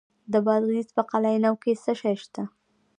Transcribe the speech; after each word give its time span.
د 0.31 0.33
بادغیس 0.45 0.89
په 0.97 1.01
قلعه 1.11 1.39
نو 1.43 1.53
کې 1.61 1.71
څه 1.83 1.91
شی 1.99 2.15
شته؟ 2.23 2.43